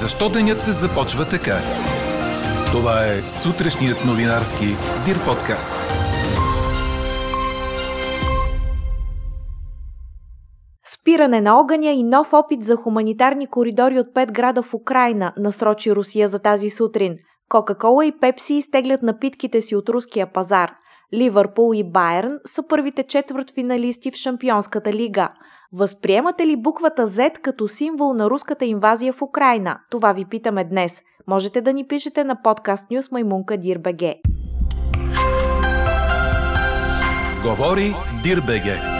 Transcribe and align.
Защо 0.00 0.28
денят 0.28 0.58
започва 0.66 1.28
така? 1.28 1.56
Това 2.72 3.06
е 3.06 3.28
сутрешният 3.28 4.04
новинарски 4.06 4.66
Дир 5.04 5.24
подкаст. 5.26 5.72
Спиране 10.86 11.40
на 11.40 11.60
огъня 11.60 11.90
и 11.90 12.04
нов 12.04 12.32
опит 12.32 12.64
за 12.64 12.76
хуманитарни 12.76 13.46
коридори 13.46 13.98
от 13.98 14.14
пет 14.14 14.32
града 14.32 14.62
в 14.62 14.74
Украина 14.74 15.32
насрочи 15.36 15.94
Русия 15.94 16.28
за 16.28 16.38
тази 16.38 16.70
сутрин. 16.70 17.16
Кока-кола 17.48 18.04
и 18.04 18.18
Пепси 18.20 18.54
изтеглят 18.54 19.02
напитките 19.02 19.62
си 19.62 19.76
от 19.76 19.88
руския 19.88 20.32
пазар. 20.32 20.72
Ливърпул 21.14 21.74
и 21.74 21.90
Байерн 21.90 22.38
са 22.46 22.62
първите 22.68 23.02
четвърт 23.02 23.50
финалисти 23.54 24.10
в 24.10 24.14
Шампионската 24.14 24.92
лига– 24.92 25.32
Възприемате 25.72 26.46
ли 26.46 26.56
буквата 26.56 27.06
Z 27.06 27.40
като 27.42 27.68
символ 27.68 28.14
на 28.14 28.30
руската 28.30 28.64
инвазия 28.64 29.12
в 29.12 29.22
Украина? 29.22 29.78
Това 29.90 30.12
ви 30.12 30.24
питаме 30.24 30.64
днес. 30.64 31.02
Можете 31.26 31.60
да 31.60 31.72
ни 31.72 31.86
пишете 31.86 32.24
на 32.24 32.42
подкаст 32.42 32.90
Нюс 32.90 33.10
Маймунка 33.10 33.56
Дирбеге. 33.56 34.20
Говори 37.42 37.94
Дирбеге. 38.22 38.97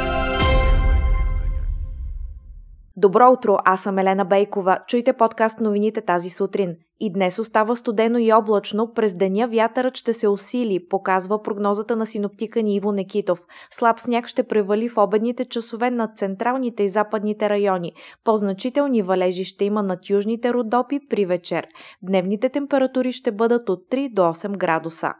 Добро 3.00 3.32
утро, 3.32 3.56
аз 3.64 3.82
съм 3.82 3.98
Елена 3.98 4.24
Бейкова. 4.24 4.78
Чуйте 4.86 5.12
подкаст 5.12 5.60
новините 5.60 6.00
тази 6.00 6.30
сутрин. 6.30 6.76
И 7.00 7.12
днес 7.12 7.38
остава 7.38 7.76
студено 7.76 8.18
и 8.18 8.32
облачно, 8.32 8.92
през 8.94 9.14
деня 9.14 9.48
вятърът 9.48 9.96
ще 9.96 10.12
се 10.12 10.28
усили, 10.28 10.88
показва 10.88 11.42
прогнозата 11.42 11.96
на 11.96 12.06
синоптика 12.06 12.62
ни 12.62 12.74
Иво 12.76 12.92
Некитов. 12.92 13.38
Слаб 13.70 14.00
сняг 14.00 14.26
ще 14.26 14.42
превали 14.42 14.88
в 14.88 14.96
обедните 14.96 15.44
часове 15.44 15.90
над 15.90 16.18
централните 16.18 16.82
и 16.82 16.88
западните 16.88 17.48
райони. 17.50 17.92
По-значителни 18.24 19.02
валежи 19.02 19.44
ще 19.44 19.64
има 19.64 19.82
над 19.82 20.10
южните 20.10 20.52
родопи 20.52 21.00
при 21.10 21.26
вечер. 21.26 21.66
Дневните 22.02 22.48
температури 22.48 23.12
ще 23.12 23.32
бъдат 23.32 23.68
от 23.68 23.80
3 23.90 24.12
до 24.12 24.22
8 24.22 24.56
градуса. 24.56 25.12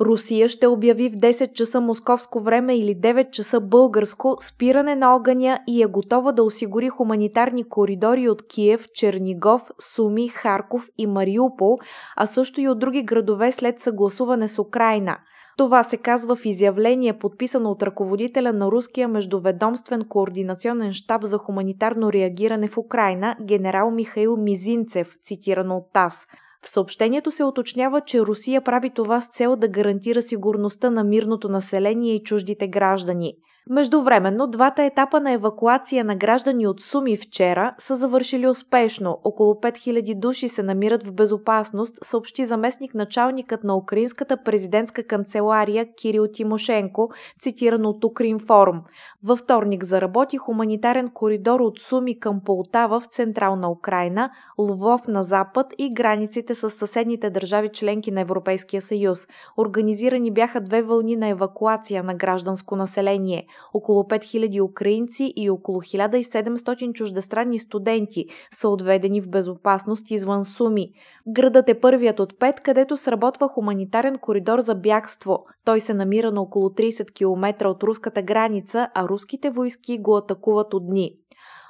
Русия 0.00 0.48
ще 0.48 0.66
обяви 0.66 1.08
в 1.08 1.12
10 1.12 1.52
часа 1.52 1.80
московско 1.80 2.40
време 2.40 2.76
или 2.76 2.96
9 2.96 3.30
часа 3.30 3.60
българско 3.60 4.36
спиране 4.40 4.96
на 4.96 5.16
огъня 5.16 5.60
и 5.66 5.82
е 5.82 5.86
готова 5.86 6.32
да 6.32 6.42
осигури 6.42 6.88
хуманитарни 6.88 7.68
коридори 7.68 8.28
от 8.28 8.46
Киев, 8.46 8.88
Чернигов, 8.94 9.62
Суми, 9.78 10.28
Харков 10.28 10.88
и 10.98 11.06
Мариупол, 11.06 11.78
а 12.16 12.26
също 12.26 12.60
и 12.60 12.68
от 12.68 12.78
други 12.78 13.02
градове 13.02 13.52
след 13.52 13.80
съгласуване 13.80 14.48
с 14.48 14.58
Украина. 14.58 15.18
Това 15.56 15.84
се 15.84 15.96
казва 15.96 16.36
в 16.36 16.44
изявление, 16.44 17.18
подписано 17.18 17.70
от 17.70 17.82
ръководителя 17.82 18.52
на 18.52 18.66
руския 18.66 19.08
междуведомствен 19.08 20.04
координационен 20.08 20.92
штаб 20.92 21.22
за 21.24 21.38
хуманитарно 21.38 22.12
реагиране 22.12 22.68
в 22.68 22.78
Украина, 22.78 23.36
генерал 23.42 23.90
Михаил 23.90 24.36
Мизинцев, 24.36 25.16
цитирано 25.24 25.76
от 25.76 25.92
ТАС. 25.92 26.26
В 26.66 26.70
съобщението 26.70 27.30
се 27.30 27.44
уточнява, 27.44 28.00
че 28.00 28.20
Русия 28.20 28.64
прави 28.64 28.90
това 28.90 29.20
с 29.20 29.28
цел 29.28 29.56
да 29.56 29.68
гарантира 29.68 30.22
сигурността 30.22 30.90
на 30.90 31.04
мирното 31.04 31.48
население 31.48 32.14
и 32.14 32.22
чуждите 32.22 32.68
граждани– 32.68 33.34
Междувременно, 33.70 34.46
двата 34.46 34.82
етапа 34.82 35.20
на 35.20 35.32
евакуация 35.32 36.04
на 36.04 36.16
граждани 36.16 36.66
от 36.66 36.80
Суми 36.80 37.16
вчера 37.16 37.74
са 37.78 37.96
завършили 37.96 38.48
успешно. 38.48 39.18
Около 39.24 39.54
5000 39.54 40.14
души 40.18 40.48
се 40.48 40.62
намират 40.62 41.06
в 41.06 41.12
безопасност, 41.12 41.98
съобщи 42.02 42.44
заместник 42.44 42.94
началникът 42.94 43.64
на 43.64 43.76
Украинската 43.76 44.42
президентска 44.42 45.06
канцелария 45.06 45.94
Кирил 45.94 46.26
Тимошенко, 46.32 47.10
цитиран 47.40 47.86
от 47.86 48.04
Укринформ. 48.04 48.82
Във 49.24 49.38
вторник 49.38 49.84
заработи 49.84 50.36
хуманитарен 50.36 51.10
коридор 51.14 51.60
от 51.60 51.80
Суми 51.80 52.20
към 52.20 52.40
Полтава 52.44 53.00
в 53.00 53.06
централна 53.06 53.70
Украина, 53.70 54.30
Лвов 54.58 55.08
на 55.08 55.22
запад 55.22 55.66
и 55.78 55.94
границите 55.94 56.54
с 56.54 56.70
съседните 56.70 57.30
държави 57.30 57.70
членки 57.72 58.10
на 58.10 58.20
Европейския 58.20 58.82
съюз. 58.82 59.26
Организирани 59.58 60.30
бяха 60.30 60.60
две 60.60 60.82
вълни 60.82 61.16
на 61.16 61.28
евакуация 61.28 62.02
на 62.02 62.14
гражданско 62.14 62.76
население. 62.76 63.46
Около 63.74 64.02
5000 64.02 64.60
украинци 64.60 65.32
и 65.36 65.50
около 65.50 65.80
1700 65.80 66.92
чуждестранни 66.92 67.58
студенти 67.58 68.24
са 68.50 68.68
отведени 68.68 69.20
в 69.20 69.28
безопасност 69.28 70.10
извън 70.10 70.44
Суми. 70.44 70.90
Градът 71.28 71.68
е 71.68 71.80
първият 71.80 72.20
от 72.20 72.38
пет, 72.38 72.60
където 72.60 72.96
сработва 72.96 73.48
хуманитарен 73.48 74.18
коридор 74.18 74.60
за 74.60 74.74
бягство. 74.74 75.44
Той 75.64 75.80
се 75.80 75.94
намира 75.94 76.32
на 76.32 76.40
около 76.40 76.68
30 76.68 77.12
км 77.12 77.68
от 77.68 77.82
руската 77.82 78.22
граница, 78.22 78.88
а 78.94 79.08
руските 79.08 79.50
войски 79.50 79.98
го 79.98 80.16
атакуват 80.16 80.74
от 80.74 80.86
дни. 80.86 81.12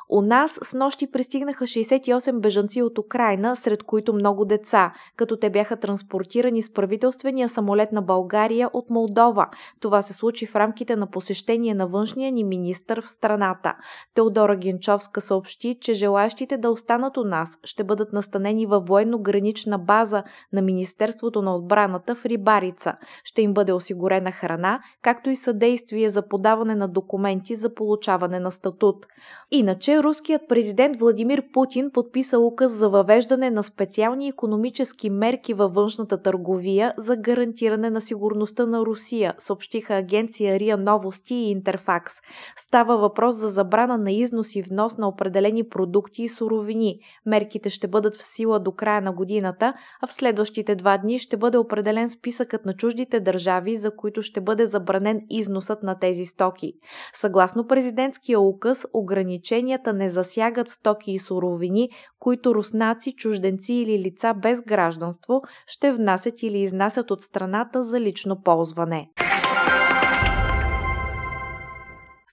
У 0.09 0.21
нас 0.21 0.59
с 0.63 0.75
нощи 0.75 1.11
пристигнаха 1.11 1.65
68 1.65 2.41
бежанци 2.41 2.83
от 2.83 2.99
Украина, 2.99 3.57
сред 3.57 3.83
които 3.83 4.15
много 4.15 4.45
деца, 4.45 4.93
като 5.17 5.37
те 5.37 5.51
бяха 5.51 5.77
транспортирани 5.77 6.63
с 6.63 6.73
правителствения 6.73 7.49
самолет 7.49 7.93
на 7.93 8.03
България 8.03 8.71
от 8.73 8.91
Молдова. 8.91 9.47
Това 9.81 10.03
се 10.03 10.13
случи 10.13 10.47
в 10.47 10.57
рамките 10.57 10.97
на 10.97 11.11
посещение 11.11 11.75
на 11.75 11.87
външния 11.87 12.33
ни 12.33 12.45
министър 12.45 13.01
в 13.01 13.11
страната. 13.11 13.75
Теодора 14.15 14.57
Генчовска 14.57 15.21
съобщи, 15.21 15.79
че 15.81 15.95
желаящите 15.95 16.57
да 16.57 16.71
останат 16.71 17.17
у 17.17 17.25
нас 17.25 17.59
ще 17.65 17.85
бъдат 17.85 18.13
настанени 18.13 18.67
във 18.67 18.87
военно-гранична 18.87 19.79
база 19.79 20.23
на 20.53 20.63
Министерството 20.63 21.43
на 21.43 21.57
отбраната 21.57 22.15
в 22.15 22.25
Рибарица. 22.25 22.95
Ще 23.25 23.43
им 23.43 23.55
бъде 23.55 23.73
осигурена 23.73 24.33
храна, 24.33 24.81
както 25.03 25.31
и 25.31 25.37
съдействие 25.37 26.09
за 26.09 26.29
подаване 26.29 26.75
на 26.75 26.89
документи 26.89 27.57
за 27.57 27.75
получаване 27.75 28.41
на 28.41 28.51
статут. 28.51 29.07
Иначе 29.51 29.96
руският 30.03 30.43
президент 30.49 31.01
Владимир 31.01 31.43
Путин 31.53 31.91
подписа 31.91 32.39
указ 32.39 32.73
за 32.73 32.89
въвеждане 32.89 33.51
на 33.51 33.63
специални 33.63 34.29
економически 34.29 35.11
мерки 35.11 35.55
във 35.55 35.75
външната 35.75 36.23
търговия 36.23 36.95
за 36.99 37.17
гарантиране 37.17 37.91
на 37.91 38.01
сигурността 38.01 38.67
на 38.67 38.81
Русия, 38.81 39.35
съобщиха 39.39 39.95
агенция 39.95 40.59
РИА 40.59 40.77
Новости 40.77 41.35
и 41.35 41.51
Интерфакс. 41.51 42.13
Става 42.57 42.97
въпрос 42.97 43.35
за 43.35 43.49
забрана 43.49 43.99
на 43.99 44.13
износ 44.13 44.57
и 44.57 44.63
внос 44.63 44.99
на 44.99 45.09
определени 45.09 45.69
продукти 45.69 46.23
и 46.23 46.29
суровини. 46.29 46.99
Мерките 47.27 47.71
ще 47.71 47.89
бъдат 47.89 48.17
в 48.17 48.25
сила 48.25 48.61
до 48.61 48.73
края 48.73 49.01
на 49.01 49.13
годината, 49.13 49.75
а 50.03 50.07
в 50.07 50.13
следващите 50.13 50.75
два 50.75 50.99
дни 50.99 51.19
ще 51.19 51.37
бъде 51.37 51.59
определен 51.59 52.11
списъкът 52.11 52.67
на 52.67 52.75
чуждите 52.75 53.21
държави, 53.21 53.75
за 53.75 53.97
които 53.97 54.23
ще 54.23 54.41
бъде 54.41 54.67
забранен 54.67 55.21
износът 55.31 55.83
на 55.83 55.99
тези 55.99 56.25
стоки. 56.25 56.73
Съгласно 57.15 57.67
президентския 57.67 58.41
указ, 58.41 58.87
ограниченията 58.93 59.86
изискванията 59.87 59.93
не 59.93 60.09
засягат 60.09 60.69
стоки 60.69 61.13
и 61.13 61.19
суровини, 61.19 61.89
които 62.19 62.55
руснаци, 62.55 63.13
чужденци 63.17 63.73
или 63.75 63.99
лица 63.99 64.35
без 64.35 64.63
гражданство 64.63 65.43
ще 65.67 65.93
внасят 65.93 66.43
или 66.43 66.59
изнасят 66.59 67.11
от 67.11 67.21
страната 67.21 67.83
за 67.83 68.01
лично 68.01 68.43
ползване. 68.43 69.11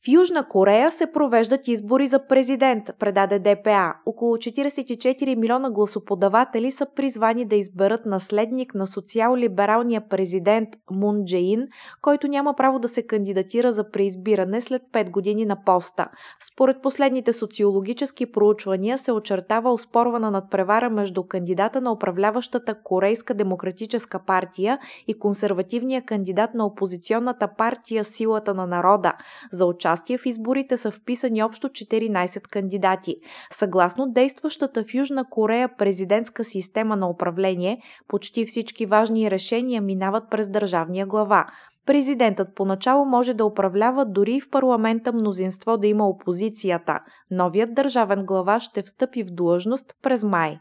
В 0.05 0.07
Южна 0.07 0.47
Корея 0.47 0.91
се 0.91 1.11
провеждат 1.11 1.67
избори 1.67 2.07
за 2.07 2.27
президент, 2.27 2.89
предаде 2.99 3.39
ДПА. 3.39 3.93
Около 4.05 4.37
44 4.37 5.35
милиона 5.35 5.69
гласоподаватели 5.71 6.71
са 6.71 6.87
призвани 6.95 7.45
да 7.45 7.55
изберат 7.55 8.05
наследник 8.05 8.75
на 8.75 8.87
социал-либералния 8.87 10.09
президент 10.09 10.69
Мун 10.91 11.25
Джеин, 11.25 11.67
който 12.01 12.27
няма 12.27 12.53
право 12.55 12.79
да 12.79 12.87
се 12.87 13.07
кандидатира 13.07 13.71
за 13.71 13.91
преизбиране 13.91 14.61
след 14.61 14.81
5 14.93 15.09
години 15.09 15.45
на 15.45 15.63
поста. 15.65 16.07
Според 16.53 16.81
последните 16.81 17.33
социологически 17.33 18.31
проучвания 18.31 18.97
се 18.97 19.11
очертава 19.11 19.73
оспорвана 19.73 20.31
надпревара 20.31 20.89
между 20.89 21.23
кандидата 21.23 21.81
на 21.81 21.91
управляващата 21.91 22.75
Корейска 22.83 23.33
демократическа 23.33 24.19
партия 24.25 24.79
и 25.07 25.19
консервативния 25.19 26.05
кандидат 26.05 26.53
на 26.53 26.65
опозиционната 26.65 27.47
партия 27.57 28.03
Силата 28.03 28.53
на 28.53 28.67
народа. 28.67 29.13
За 29.51 29.65
участие 29.65 29.92
участие 29.93 30.17
в 30.17 30.25
изборите 30.25 30.77
са 30.77 30.91
вписани 30.91 31.43
общо 31.43 31.69
14 31.69 32.41
кандидати. 32.41 33.15
Съгласно 33.51 34.11
действащата 34.11 34.83
в 34.83 34.93
Южна 34.93 35.25
Корея 35.29 35.69
президентска 35.77 36.43
система 36.43 36.95
на 36.95 37.09
управление, 37.09 37.81
почти 38.07 38.45
всички 38.45 38.85
важни 38.85 39.31
решения 39.31 39.81
минават 39.81 40.23
през 40.31 40.49
държавния 40.49 41.05
глава. 41.05 41.45
Президентът 41.85 42.47
поначало 42.55 43.05
може 43.05 43.33
да 43.33 43.45
управлява 43.45 44.05
дори 44.05 44.41
в 44.41 44.49
парламента 44.49 45.13
мнозинство 45.13 45.77
да 45.77 45.87
има 45.87 46.07
опозицията. 46.07 46.99
Новият 47.31 47.73
държавен 47.73 48.25
глава 48.25 48.59
ще 48.59 48.81
встъпи 48.81 49.23
в 49.23 49.27
длъжност 49.31 49.93
през 50.01 50.23
май. 50.23 50.59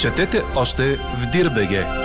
Четете 0.00 0.42
още 0.56 0.82
в 0.96 1.30
Дирбеге! 1.32 2.03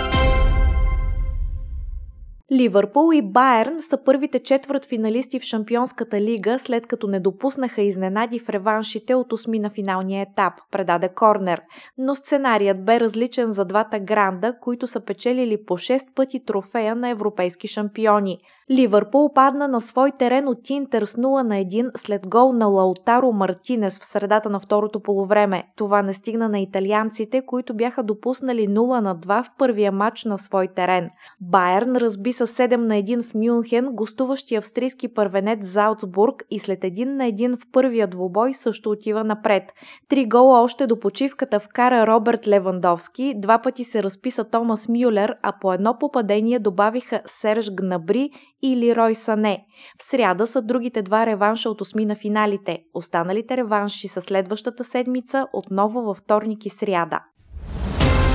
Ливърпул 2.52 3.12
и 3.14 3.22
Байерн 3.22 3.82
са 3.82 4.04
първите 4.04 4.38
четвърт 4.38 4.84
финалисти 4.84 5.40
в 5.40 5.42
Шампионската 5.42 6.20
лига, 6.20 6.58
след 6.58 6.86
като 6.86 7.06
не 7.06 7.20
допуснаха 7.20 7.82
изненади 7.82 8.38
в 8.38 8.48
реваншите 8.48 9.14
от 9.14 9.32
осми 9.32 9.58
на 9.58 9.70
финалния 9.70 10.22
етап, 10.22 10.52
предаде 10.70 11.08
Корнер. 11.08 11.62
Но 11.98 12.14
сценарият 12.14 12.84
бе 12.84 13.00
различен 13.00 13.50
за 13.50 13.64
двата 13.64 13.98
гранда, 13.98 14.58
които 14.60 14.86
са 14.86 15.04
печелили 15.04 15.64
по 15.66 15.78
6 15.78 16.14
пъти 16.14 16.44
трофея 16.44 16.96
на 16.96 17.08
европейски 17.08 17.68
шампиони. 17.68 18.38
Ливърпул 18.72 19.32
падна 19.34 19.68
на 19.68 19.80
свой 19.80 20.10
терен 20.10 20.48
от 20.48 20.70
Интер 20.70 21.04
с 21.04 21.16
0 21.16 21.42
на 21.42 21.54
1 21.54 21.90
след 21.96 22.28
гол 22.28 22.52
на 22.52 22.66
Лаутаро 22.66 23.32
Мартинес 23.32 23.98
в 23.98 24.06
средата 24.06 24.50
на 24.50 24.60
второто 24.60 25.00
полувреме. 25.00 25.64
Това 25.76 26.02
не 26.02 26.12
стигна 26.12 26.48
на 26.48 26.60
италианците, 26.60 27.42
които 27.46 27.74
бяха 27.74 28.02
допуснали 28.02 28.68
0 28.68 29.00
на 29.00 29.16
2 29.16 29.44
в 29.44 29.50
първия 29.58 29.92
матч 29.92 30.24
на 30.24 30.38
свой 30.38 30.68
терен. 30.68 31.10
Байерн 31.40 31.96
разби 31.96 32.32
с 32.32 32.46
7 32.46 32.76
на 32.76 32.94
1 32.94 33.22
в 33.22 33.34
Мюнхен, 33.34 33.88
гостуващи 33.92 34.54
австрийски 34.54 35.14
първенец 35.14 35.66
Заутсбург 35.66 36.42
и 36.50 36.58
след 36.58 36.80
1 36.80 37.04
на 37.04 37.24
1 37.24 37.56
в 37.56 37.66
първия 37.72 38.06
двубой 38.06 38.54
също 38.54 38.90
отива 38.90 39.24
напред. 39.24 39.62
Три 40.08 40.26
гола 40.26 40.62
още 40.62 40.86
до 40.86 41.00
почивката 41.00 41.60
вкара 41.60 42.06
Роберт 42.06 42.48
Левандовски, 42.48 43.34
два 43.36 43.58
пъти 43.58 43.84
се 43.84 44.02
разписа 44.02 44.44
Томас 44.44 44.88
Мюлер, 44.88 45.34
а 45.42 45.52
по 45.60 45.72
едно 45.72 45.98
попадение 45.98 46.58
добавиха 46.58 47.20
Серж 47.26 47.70
Гнабри 47.70 48.30
или 48.62 48.96
Рой 48.96 49.14
Сане. 49.14 49.66
В 49.98 50.10
сряда 50.10 50.46
са 50.46 50.62
другите 50.62 51.02
два 51.02 51.26
реванша 51.26 51.70
от 51.70 51.80
осми 51.80 52.04
на 52.04 52.16
финалите. 52.16 52.78
Останалите 52.94 53.56
реванши 53.56 54.08
са 54.08 54.20
следващата 54.20 54.84
седмица, 54.84 55.46
отново 55.52 56.02
във 56.02 56.16
вторник 56.16 56.66
и 56.66 56.70
сряда. 56.70 57.20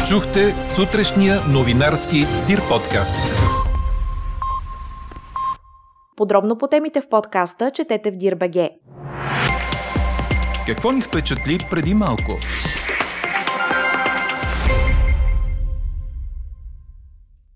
Чухте 0.09 0.61
сутрешния 0.61 1.35
новинарски 1.53 2.17
Дир 2.47 2.59
подкаст. 2.69 3.37
Подробно 6.15 6.57
по 6.57 6.67
темите 6.67 7.01
в 7.01 7.09
подкаста 7.09 7.71
четете 7.71 8.11
в 8.11 8.15
Дирбеге. 8.15 8.69
Какво 10.67 10.91
ни 10.91 11.01
впечатли 11.01 11.59
преди 11.69 11.93
малко? 11.93 12.31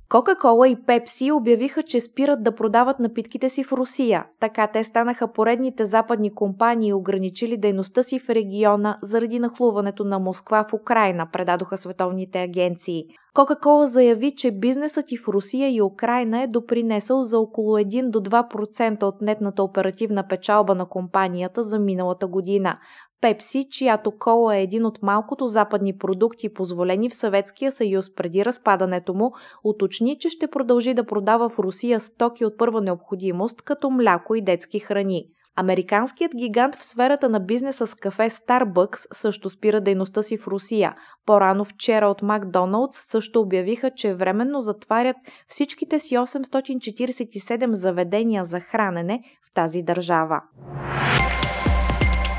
Кока-кола 0.10 0.68
и 0.68 0.76
Пепси 0.86 1.32
обявиха, 1.32 1.84
че 1.84 2.00
спират 2.00 2.44
да 2.44 2.56
продават 2.56 3.00
напитките 3.00 3.50
си 3.50 3.64
в 3.64 3.72
Русия. 3.72 4.26
Така 4.40 4.68
те 4.68 4.84
станаха 4.84 5.34
поредните 5.34 5.86
западни 5.86 6.36
компании, 6.36 6.94
ограничили 6.94 7.58
дейността 7.58 8.04
си 8.04 8.20
в 8.20 8.30
региона 8.30 8.98
заради 9.02 9.40
нахлуването 9.40 10.04
на 10.04 10.20
Москва 10.20 10.66
в 10.70 10.74
Украина, 10.74 11.28
предадоха 11.34 11.78
световните 11.78 12.42
агенции. 12.42 13.04
Кока-кола 13.34 13.88
заяви, 13.88 14.36
че 14.36 14.52
бизнесът 14.52 15.12
и 15.12 15.18
в 15.18 15.28
Русия 15.28 15.70
и 15.76 15.82
Украина 15.82 16.42
е 16.42 16.48
допринесъл 16.48 17.24
за 17.24 17.40
около 17.40 17.78
1 17.78 18.10
до 18.10 18.20
2% 18.20 19.04
от 19.04 19.22
нетната 19.22 19.64
оперативна 19.64 20.28
печалба 20.28 20.76
на 20.76 20.86
компанията 20.86 21.64
за 21.64 21.80
миналата 21.80 22.28
година. 22.28 22.78
Пепси, 23.22 23.68
чиято 23.72 24.12
кола 24.20 24.56
е 24.56 24.64
един 24.64 24.86
от 24.86 25.02
малкото 25.02 25.48
западни 25.48 25.98
продукти, 25.98 26.54
позволени 26.54 27.10
в 27.10 27.16
Съветския 27.16 27.72
съюз 27.72 28.16
преди 28.16 28.46
разпадането 28.46 29.14
му, 29.14 29.32
уточни, 29.64 30.20
че 30.20 30.30
ще 30.30 30.48
продължи 30.48 30.94
да 30.94 31.06
продава 31.06 31.50
в 31.50 31.60
Русия 31.60 32.00
стоки 32.00 32.46
от 32.46 32.58
първа 32.58 32.82
необходимост, 32.82 33.62
като 33.62 33.90
мляко 33.90 34.36
и 34.36 34.42
детски 34.42 34.80
храни. 34.80 35.26
Американският 35.56 36.32
гигант 36.36 36.76
в 36.76 36.86
сферата 36.86 37.30
на 37.30 37.40
бизнеса 37.40 37.88
с 37.88 37.96
кафе 37.96 38.30
Starbucks 38.30 39.08
също 39.14 39.50
спира 39.50 39.82
дейността 39.82 40.22
си 40.22 40.38
в 40.38 40.48
Русия. 40.48 40.96
По-рано 41.26 41.66
вчера 41.66 42.08
от 42.08 42.22
Макдоналдс 42.22 42.96
също 42.96 43.42
обявиха, 43.42 43.92
че 43.92 44.14
временно 44.14 44.62
затварят 44.62 45.16
всичките 45.48 46.00
си 46.00 46.16
847 46.16 47.72
заведения 47.72 48.46
за 48.46 48.60
хранене 48.60 49.22
в 49.50 49.54
тази 49.54 49.82
държава. 49.82 50.42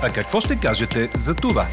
А 0.02 0.10
какво 0.10 0.40
ще 0.40 0.60
кажете 0.60 1.10
за 1.14 1.34
това? 1.34 1.66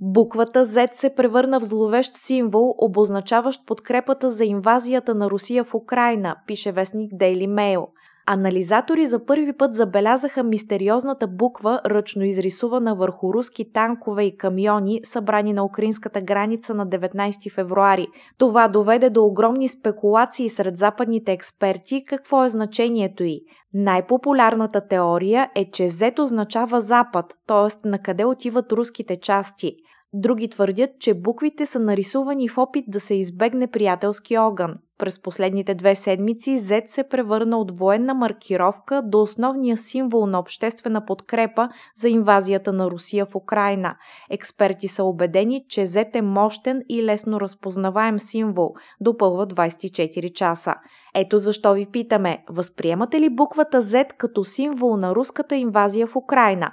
Буквата 0.00 0.64
Z 0.64 0.94
се 0.94 1.14
превърна 1.14 1.60
в 1.60 1.64
зловещ 1.64 2.16
символ, 2.16 2.74
обозначаващ 2.78 3.66
подкрепата 3.66 4.30
за 4.30 4.44
инвазията 4.44 5.14
на 5.14 5.30
Русия 5.30 5.64
в 5.64 5.74
Украина, 5.74 6.36
пише 6.46 6.72
вестник 6.72 7.12
Daily 7.12 7.48
Mail. 7.48 7.86
Анализатори 8.30 9.06
за 9.06 9.24
първи 9.24 9.52
път 9.52 9.74
забелязаха 9.74 10.42
мистериозната 10.42 11.26
буква, 11.26 11.80
ръчно 11.86 12.24
изрисувана 12.24 12.94
върху 12.94 13.34
руски 13.34 13.72
танкове 13.72 14.24
и 14.24 14.36
камиони, 14.36 15.00
събрани 15.04 15.52
на 15.52 15.64
украинската 15.64 16.20
граница 16.20 16.74
на 16.74 16.86
19 16.86 17.54
февруари. 17.54 18.06
Това 18.38 18.68
доведе 18.68 19.10
до 19.10 19.24
огромни 19.24 19.68
спекулации 19.68 20.48
сред 20.48 20.78
западните 20.78 21.32
експерти 21.32 22.04
какво 22.06 22.44
е 22.44 22.48
значението 22.48 23.24
й. 23.24 23.40
Най-популярната 23.74 24.88
теория 24.88 25.50
е, 25.54 25.70
че 25.70 25.82
Z 25.82 26.18
означава 26.18 26.80
Запад, 26.80 27.26
т.е. 27.46 27.88
на 27.88 27.98
къде 27.98 28.24
отиват 28.24 28.72
руските 28.72 29.20
части– 29.20 29.72
Други 30.12 30.50
твърдят, 30.50 30.90
че 31.00 31.14
буквите 31.14 31.66
са 31.66 31.78
нарисувани 31.78 32.48
в 32.48 32.58
опит 32.58 32.84
да 32.88 33.00
се 33.00 33.14
избегне 33.14 33.66
приятелски 33.66 34.38
огън. 34.38 34.74
През 34.98 35.22
последните 35.22 35.74
две 35.74 35.94
седмици 35.94 36.50
Z 36.50 36.88
се 36.88 37.08
превърна 37.08 37.58
от 37.58 37.78
военна 37.78 38.14
маркировка 38.14 39.02
до 39.04 39.22
основния 39.22 39.76
символ 39.76 40.26
на 40.26 40.38
обществена 40.38 41.06
подкрепа 41.06 41.68
за 41.96 42.08
инвазията 42.08 42.72
на 42.72 42.90
Русия 42.90 43.26
в 43.26 43.34
Украина. 43.34 43.96
Експерти 44.30 44.88
са 44.88 45.04
убедени, 45.04 45.64
че 45.68 45.86
Z 45.86 46.16
е 46.16 46.22
мощен 46.22 46.82
и 46.88 47.04
лесно 47.04 47.40
разпознаваем 47.40 48.18
символ, 48.18 48.74
допълва 49.00 49.46
24 49.46 50.32
часа. 50.32 50.74
Ето 51.14 51.38
защо 51.38 51.74
ви 51.74 51.86
питаме, 51.86 52.44
възприемате 52.48 53.20
ли 53.20 53.30
буквата 53.30 53.82
Z 53.82 54.08
като 54.18 54.44
символ 54.44 54.96
на 54.96 55.14
руската 55.14 55.56
инвазия 55.56 56.06
в 56.06 56.16
Украина? 56.16 56.72